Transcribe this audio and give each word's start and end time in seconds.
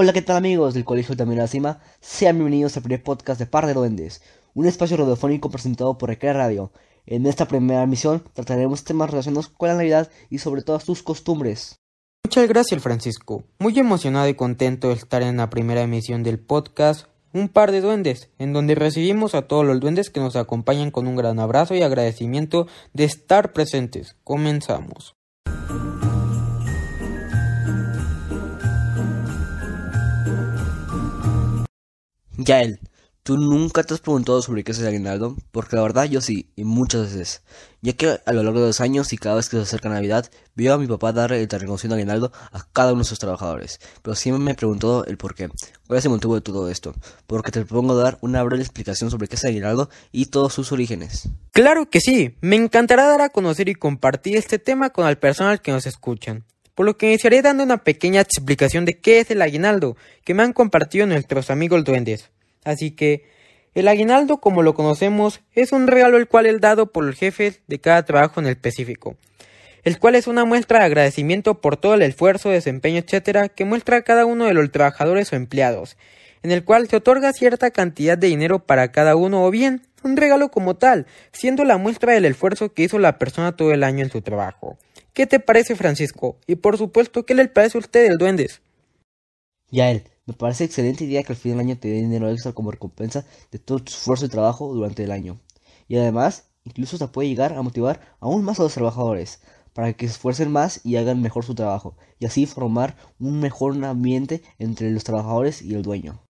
Hola, 0.00 0.12
¿qué 0.12 0.22
tal 0.22 0.36
amigos 0.36 0.74
del 0.74 0.84
Colegio 0.84 1.16
También 1.16 1.40
la 1.40 1.48
Cima? 1.48 1.80
Sean 2.00 2.36
bienvenidos 2.36 2.76
al 2.76 2.84
primer 2.84 3.02
podcast 3.02 3.40
de 3.40 3.46
Par 3.46 3.66
de 3.66 3.74
Duendes, 3.74 4.22
un 4.54 4.64
espacio 4.66 4.96
radiofónico 4.96 5.50
presentado 5.50 5.98
por 5.98 6.08
Recrea 6.08 6.34
Radio. 6.34 6.70
En 7.04 7.26
esta 7.26 7.48
primera 7.48 7.82
emisión 7.82 8.22
trataremos 8.32 8.84
temas 8.84 9.10
relacionados 9.10 9.48
con 9.48 9.70
la 9.70 9.74
Navidad 9.74 10.08
y 10.30 10.38
sobre 10.38 10.62
todas 10.62 10.84
sus 10.84 11.02
costumbres. 11.02 11.80
Muchas 12.24 12.46
gracias 12.46 12.80
Francisco, 12.80 13.42
muy 13.58 13.76
emocionado 13.76 14.28
y 14.28 14.34
contento 14.34 14.86
de 14.86 14.94
estar 14.94 15.22
en 15.22 15.38
la 15.38 15.50
primera 15.50 15.82
emisión 15.82 16.22
del 16.22 16.38
podcast 16.38 17.06
Un 17.32 17.48
par 17.48 17.72
de 17.72 17.80
duendes, 17.80 18.30
en 18.38 18.52
donde 18.52 18.76
recibimos 18.76 19.34
a 19.34 19.48
todos 19.48 19.66
los 19.66 19.80
duendes 19.80 20.10
que 20.10 20.20
nos 20.20 20.36
acompañan 20.36 20.92
con 20.92 21.08
un 21.08 21.16
gran 21.16 21.40
abrazo 21.40 21.74
y 21.74 21.82
agradecimiento 21.82 22.68
de 22.92 23.02
estar 23.02 23.52
presentes. 23.52 24.14
Comenzamos. 24.22 25.17
Yael, 32.40 32.78
¿tú 33.24 33.36
nunca 33.36 33.82
te 33.82 33.94
has 33.94 34.00
preguntado 34.00 34.40
sobre 34.42 34.62
qué 34.62 34.70
es 34.70 34.78
el 34.78 34.86
aguinaldo? 34.86 35.36
Porque 35.50 35.74
la 35.74 35.82
verdad 35.82 36.04
yo 36.04 36.20
sí, 36.20 36.52
y 36.54 36.62
muchas 36.62 37.12
veces. 37.12 37.42
Ya 37.82 37.94
que 37.94 38.20
a 38.24 38.32
lo 38.32 38.44
largo 38.44 38.60
de 38.60 38.68
los 38.68 38.80
años 38.80 39.12
y 39.12 39.18
cada 39.18 39.34
vez 39.34 39.48
que 39.48 39.56
se 39.56 39.64
acerca 39.64 39.88
Navidad, 39.88 40.30
veo 40.54 40.74
a 40.74 40.78
mi 40.78 40.86
papá 40.86 41.12
dar 41.12 41.32
el 41.32 41.48
reconocido 41.48 41.96
aguinaldo 41.96 42.30
a 42.52 42.64
cada 42.72 42.92
uno 42.92 43.00
de 43.00 43.08
sus 43.08 43.18
trabajadores. 43.18 43.80
Pero 44.02 44.14
siempre 44.14 44.44
me 44.44 44.52
he 44.52 44.54
preguntado 44.54 45.04
el 45.06 45.16
por 45.16 45.34
qué. 45.34 45.48
¿Cuál 45.88 45.98
es 45.98 46.04
el 46.04 46.12
motivo 46.12 46.36
de 46.36 46.40
todo 46.40 46.70
esto? 46.70 46.94
Porque 47.26 47.50
te 47.50 47.64
propongo 47.64 47.96
dar 47.96 48.18
una 48.20 48.40
breve 48.44 48.62
explicación 48.62 49.10
sobre 49.10 49.26
qué 49.26 49.34
es 49.34 49.42
el 49.42 49.50
aguinaldo 49.50 49.90
y 50.12 50.26
todos 50.26 50.54
sus 50.54 50.70
orígenes. 50.70 51.28
Claro 51.50 51.90
que 51.90 52.00
sí, 52.00 52.36
me 52.40 52.54
encantará 52.54 53.08
dar 53.08 53.20
a 53.20 53.30
conocer 53.30 53.68
y 53.68 53.74
compartir 53.74 54.36
este 54.36 54.60
tema 54.60 54.90
con 54.90 55.08
el 55.08 55.18
personal 55.18 55.60
que 55.60 55.72
nos 55.72 55.86
escuchan 55.86 56.44
por 56.78 56.86
lo 56.86 56.96
que 56.96 57.06
iniciaré 57.06 57.42
dando 57.42 57.64
una 57.64 57.78
pequeña 57.78 58.20
explicación 58.20 58.84
de 58.84 59.00
qué 59.00 59.18
es 59.18 59.32
el 59.32 59.42
aguinaldo, 59.42 59.96
que 60.22 60.32
me 60.32 60.44
han 60.44 60.52
compartido 60.52 61.08
nuestros 61.08 61.50
amigos 61.50 61.82
duendes. 61.82 62.30
Así 62.62 62.92
que, 62.92 63.28
el 63.74 63.88
aguinaldo, 63.88 64.36
como 64.36 64.62
lo 64.62 64.74
conocemos, 64.74 65.40
es 65.54 65.72
un 65.72 65.88
regalo 65.88 66.18
el 66.18 66.28
cual 66.28 66.46
es 66.46 66.60
dado 66.60 66.92
por 66.92 67.02
los 67.02 67.16
jefes 67.16 67.62
de 67.66 67.80
cada 67.80 68.04
trabajo 68.04 68.38
en 68.38 68.46
el 68.46 68.52
específico, 68.52 69.16
el 69.82 69.98
cual 69.98 70.14
es 70.14 70.28
una 70.28 70.44
muestra 70.44 70.78
de 70.78 70.84
agradecimiento 70.84 71.60
por 71.60 71.78
todo 71.78 71.94
el 71.94 72.02
esfuerzo, 72.02 72.50
desempeño, 72.50 72.98
etcétera, 72.98 73.48
que 73.48 73.64
muestra 73.64 74.02
cada 74.02 74.24
uno 74.24 74.44
de 74.44 74.54
los 74.54 74.70
trabajadores 74.70 75.32
o 75.32 75.34
empleados, 75.34 75.96
en 76.44 76.52
el 76.52 76.62
cual 76.62 76.86
se 76.86 76.94
otorga 76.94 77.32
cierta 77.32 77.72
cantidad 77.72 78.16
de 78.16 78.28
dinero 78.28 78.60
para 78.60 78.92
cada 78.92 79.16
uno 79.16 79.44
o 79.44 79.50
bien 79.50 79.82
un 80.04 80.16
regalo 80.16 80.52
como 80.52 80.76
tal, 80.76 81.06
siendo 81.32 81.64
la 81.64 81.76
muestra 81.76 82.12
del 82.12 82.26
esfuerzo 82.26 82.72
que 82.72 82.84
hizo 82.84 83.00
la 83.00 83.18
persona 83.18 83.56
todo 83.56 83.72
el 83.72 83.82
año 83.82 84.04
en 84.04 84.12
su 84.12 84.22
trabajo. 84.22 84.78
¿Qué 85.18 85.26
te 85.26 85.40
parece, 85.40 85.74
Francisco? 85.74 86.38
Y 86.46 86.54
por 86.54 86.78
supuesto, 86.78 87.26
¿qué 87.26 87.34
le 87.34 87.48
parece 87.48 87.76
a 87.76 87.80
usted 87.80 88.06
el 88.06 88.18
duendes? 88.18 88.62
Yael, 89.68 90.04
me 90.26 90.34
parece 90.34 90.62
excelente 90.62 91.02
idea 91.02 91.24
que 91.24 91.32
al 91.32 91.36
fin 91.36 91.50
del 91.50 91.60
año 91.66 91.76
te 91.76 91.88
den 91.88 92.02
dinero 92.02 92.30
extra 92.30 92.52
como 92.52 92.70
recompensa 92.70 93.24
de 93.50 93.58
todo 93.58 93.80
tu 93.80 93.90
esfuerzo 93.90 94.26
y 94.26 94.28
trabajo 94.28 94.72
durante 94.72 95.02
el 95.02 95.10
año. 95.10 95.40
Y 95.88 95.96
además, 95.96 96.44
incluso 96.62 96.98
te 96.98 97.08
puede 97.08 97.28
llegar 97.28 97.54
a 97.54 97.62
motivar 97.62 98.16
aún 98.20 98.44
más 98.44 98.60
a 98.60 98.62
los 98.62 98.74
trabajadores 98.74 99.40
para 99.72 99.92
que 99.92 100.06
se 100.06 100.12
esfuercen 100.12 100.52
más 100.52 100.82
y 100.84 100.94
hagan 100.94 101.20
mejor 101.20 101.44
su 101.44 101.56
trabajo, 101.56 101.96
y 102.20 102.26
así 102.26 102.46
formar 102.46 102.94
un 103.18 103.40
mejor 103.40 103.84
ambiente 103.84 104.42
entre 104.60 104.92
los 104.92 105.02
trabajadores 105.02 105.62
y 105.62 105.74
el 105.74 105.82
dueño. 105.82 106.27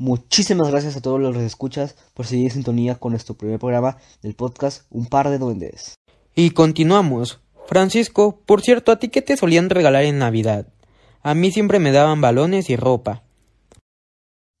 Muchísimas 0.00 0.70
gracias 0.70 0.96
a 0.96 1.00
todos 1.00 1.20
los 1.20 1.36
que 1.36 1.44
escuchas 1.44 1.96
por 2.14 2.24
seguir 2.24 2.44
en 2.44 2.52
sintonía 2.52 2.94
con 2.94 3.10
nuestro 3.10 3.34
primer 3.34 3.58
programa 3.58 3.98
del 4.22 4.36
podcast 4.36 4.86
Un 4.90 5.06
par 5.06 5.28
de 5.28 5.38
duendes. 5.38 5.96
Y 6.36 6.50
continuamos. 6.50 7.40
Francisco, 7.66 8.40
por 8.46 8.62
cierto, 8.62 8.92
¿a 8.92 9.00
ti 9.00 9.08
qué 9.08 9.22
te 9.22 9.36
solían 9.36 9.70
regalar 9.70 10.04
en 10.04 10.20
Navidad? 10.20 10.68
A 11.20 11.34
mí 11.34 11.50
siempre 11.50 11.80
me 11.80 11.90
daban 11.90 12.20
balones 12.20 12.70
y 12.70 12.76
ropa. 12.76 13.24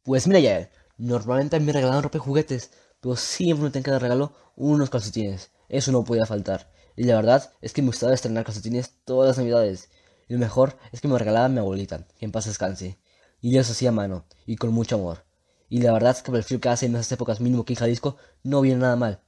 Pues 0.02 0.26
mira 0.26 0.40
ya, 0.40 0.70
normalmente 0.96 1.60
me 1.60 1.72
regalaban 1.72 2.02
ropa 2.02 2.18
y 2.18 2.20
juguetes, 2.20 2.72
pero 3.00 3.14
siempre 3.14 3.66
me 3.66 3.70
tengo 3.70 3.84
que 3.84 3.90
dar 3.92 4.02
regalo 4.02 4.32
unos 4.56 4.90
calcetines. 4.90 5.52
Eso 5.68 5.92
no 5.92 6.02
podía 6.02 6.26
faltar. 6.26 6.72
Y 6.96 7.04
la 7.04 7.14
verdad 7.14 7.52
es 7.60 7.72
que 7.72 7.82
me 7.82 7.88
gustaba 7.88 8.12
estrenar 8.12 8.44
calcetines 8.44 8.94
todas 9.04 9.28
las 9.28 9.38
navidades. 9.38 9.88
Y 10.28 10.32
lo 10.32 10.40
mejor 10.40 10.76
es 10.90 11.00
que 11.00 11.06
me 11.06 11.16
regalaba 11.16 11.48
mi 11.48 11.60
abuelita, 11.60 12.08
que 12.18 12.24
en 12.24 12.32
paz 12.32 12.46
descanse. 12.46 12.98
Y 13.40 13.52
yo 13.52 13.60
eso 13.60 13.70
hacía 13.70 13.90
a 13.90 13.92
mano, 13.92 14.24
y 14.44 14.56
con 14.56 14.72
mucho 14.72 14.96
amor. 14.96 15.27
Y 15.68 15.82
la 15.82 15.92
verdad 15.92 16.16
es 16.16 16.22
que 16.22 16.42
frío 16.42 16.60
que 16.60 16.68
hace 16.68 16.86
en 16.86 16.94
esas 16.94 17.12
épocas 17.12 17.40
mínimo 17.40 17.64
que 17.64 17.74
en 17.74 17.78
Jalisco 17.78 18.16
no 18.42 18.60
viene 18.60 18.80
nada 18.80 18.96
mal. 18.96 19.20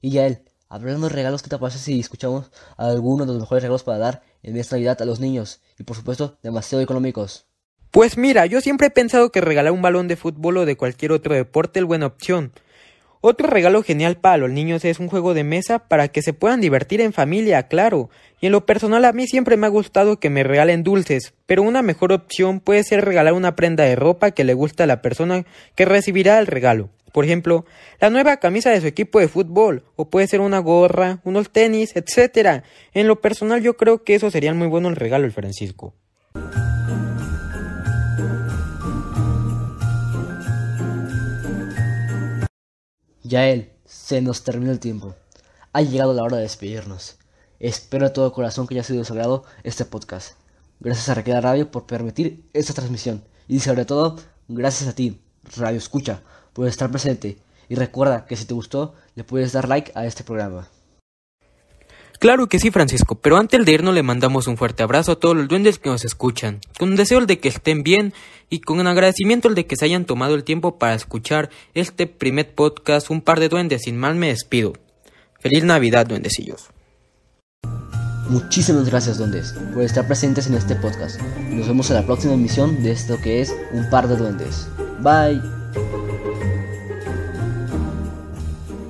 Y 0.00 0.10
ya 0.10 0.26
él, 0.26 0.42
hablando 0.68 1.08
de 1.08 1.14
regalos, 1.14 1.42
¿qué 1.42 1.50
te 1.50 1.58
parece 1.58 1.78
si 1.78 2.00
escuchamos 2.00 2.50
algunos 2.76 3.26
de 3.26 3.34
los 3.34 3.42
mejores 3.42 3.62
regalos 3.62 3.84
para 3.84 3.98
dar 3.98 4.22
en 4.42 4.56
esta 4.56 4.76
Navidad 4.76 5.00
a 5.00 5.04
los 5.04 5.20
niños? 5.20 5.60
Y 5.78 5.84
por 5.84 5.96
supuesto, 5.96 6.38
demasiado 6.42 6.82
económicos. 6.82 7.46
Pues 7.90 8.18
mira, 8.18 8.44
yo 8.46 8.60
siempre 8.60 8.88
he 8.88 8.90
pensado 8.90 9.30
que 9.30 9.40
regalar 9.40 9.72
un 9.72 9.82
balón 9.82 10.08
de 10.08 10.16
fútbol 10.16 10.56
o 10.56 10.66
de 10.66 10.76
cualquier 10.76 11.12
otro 11.12 11.34
deporte 11.34 11.78
es 11.78 11.86
buena 11.86 12.06
opción. 12.06 12.52
Otro 13.26 13.48
regalo 13.48 13.82
genial 13.82 14.18
para 14.18 14.36
los 14.36 14.50
niños 14.50 14.84
es 14.84 15.00
un 15.00 15.08
juego 15.08 15.32
de 15.32 15.44
mesa 15.44 15.78
para 15.78 16.08
que 16.08 16.20
se 16.20 16.34
puedan 16.34 16.60
divertir 16.60 17.00
en 17.00 17.14
familia, 17.14 17.68
claro. 17.68 18.10
Y 18.38 18.44
en 18.44 18.52
lo 18.52 18.66
personal 18.66 19.02
a 19.06 19.14
mí 19.14 19.26
siempre 19.26 19.56
me 19.56 19.66
ha 19.66 19.70
gustado 19.70 20.20
que 20.20 20.28
me 20.28 20.42
regalen 20.42 20.82
dulces, 20.82 21.32
pero 21.46 21.62
una 21.62 21.80
mejor 21.80 22.12
opción 22.12 22.60
puede 22.60 22.84
ser 22.84 23.02
regalar 23.02 23.32
una 23.32 23.56
prenda 23.56 23.84
de 23.84 23.96
ropa 23.96 24.32
que 24.32 24.44
le 24.44 24.52
gusta 24.52 24.84
a 24.84 24.86
la 24.86 25.00
persona 25.00 25.46
que 25.74 25.86
recibirá 25.86 26.38
el 26.38 26.46
regalo. 26.46 26.90
Por 27.12 27.24
ejemplo, 27.24 27.64
la 27.98 28.10
nueva 28.10 28.36
camisa 28.36 28.68
de 28.68 28.82
su 28.82 28.86
equipo 28.88 29.20
de 29.20 29.28
fútbol, 29.28 29.84
o 29.96 30.10
puede 30.10 30.26
ser 30.26 30.42
una 30.42 30.58
gorra, 30.58 31.20
unos 31.24 31.48
tenis, 31.48 31.96
etc. 31.96 32.62
En 32.92 33.08
lo 33.08 33.22
personal 33.22 33.62
yo 33.62 33.78
creo 33.78 34.04
que 34.04 34.16
eso 34.16 34.30
sería 34.30 34.52
muy 34.52 34.66
bueno 34.66 34.90
el 34.90 34.96
regalo, 34.96 35.24
el 35.24 35.32
Francisco. 35.32 35.94
Yael, 43.34 43.72
se 43.84 44.22
nos 44.22 44.44
terminó 44.44 44.70
el 44.70 44.78
tiempo. 44.78 45.16
Ha 45.72 45.82
llegado 45.82 46.14
la 46.14 46.22
hora 46.22 46.36
de 46.36 46.44
despedirnos. 46.44 47.16
Espero 47.58 48.06
de 48.06 48.12
todo 48.12 48.32
corazón 48.32 48.68
que 48.68 48.74
haya 48.74 48.84
sido 48.84 49.02
sagrado 49.02 49.42
este 49.64 49.84
podcast. 49.84 50.36
Gracias 50.78 51.08
a 51.08 51.14
Raquel 51.14 51.42
Radio 51.42 51.68
por 51.68 51.84
permitir 51.84 52.48
esta 52.52 52.74
transmisión. 52.74 53.24
Y 53.48 53.58
sobre 53.58 53.86
todo, 53.86 54.20
gracias 54.46 54.88
a 54.88 54.94
ti, 54.94 55.20
Radio 55.56 55.78
Escucha, 55.78 56.22
por 56.52 56.68
estar 56.68 56.92
presente. 56.92 57.36
Y 57.68 57.74
recuerda 57.74 58.24
que 58.24 58.36
si 58.36 58.44
te 58.44 58.54
gustó, 58.54 58.94
le 59.16 59.24
puedes 59.24 59.50
dar 59.50 59.68
like 59.68 59.90
a 59.96 60.06
este 60.06 60.22
programa. 60.22 60.68
Claro 62.24 62.46
que 62.46 62.58
sí, 62.58 62.70
Francisco, 62.70 63.16
pero 63.16 63.36
antes 63.36 63.62
de 63.66 63.72
irnos 63.72 63.94
le 63.94 64.02
mandamos 64.02 64.46
un 64.46 64.56
fuerte 64.56 64.82
abrazo 64.82 65.12
a 65.12 65.20
todos 65.20 65.36
los 65.36 65.46
duendes 65.46 65.78
que 65.78 65.90
nos 65.90 66.06
escuchan, 66.06 66.58
con 66.78 66.88
un 66.88 66.96
deseo 66.96 67.20
de 67.26 67.38
que 67.38 67.50
estén 67.50 67.82
bien 67.82 68.14
y 68.48 68.60
con 68.60 68.80
un 68.80 68.86
agradecimiento 68.86 69.50
de 69.50 69.66
que 69.66 69.76
se 69.76 69.84
hayan 69.84 70.06
tomado 70.06 70.34
el 70.34 70.42
tiempo 70.42 70.78
para 70.78 70.94
escuchar 70.94 71.50
este 71.74 72.06
primer 72.06 72.54
podcast 72.54 73.10
Un 73.10 73.20
par 73.20 73.40
de 73.40 73.50
duendes. 73.50 73.82
Sin 73.82 73.98
mal 73.98 74.14
me 74.14 74.28
despido. 74.28 74.72
Feliz 75.38 75.64
Navidad, 75.64 76.06
duendecillos. 76.06 76.70
Muchísimas 78.30 78.88
gracias, 78.88 79.18
duendes, 79.18 79.54
por 79.74 79.82
estar 79.82 80.06
presentes 80.06 80.46
en 80.46 80.54
este 80.54 80.76
podcast. 80.76 81.20
Nos 81.50 81.68
vemos 81.68 81.90
en 81.90 81.96
la 81.96 82.06
próxima 82.06 82.32
emisión 82.32 82.82
de 82.82 82.92
esto 82.92 83.20
que 83.20 83.42
es 83.42 83.54
Un 83.72 83.90
par 83.90 84.08
de 84.08 84.16
duendes. 84.16 84.66
Bye. 85.02 85.63